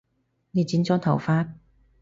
[0.49, 1.47] 你剪咗頭髮？